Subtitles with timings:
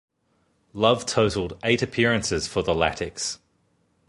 [0.73, 3.37] Love totalled eight appearances for the Latics.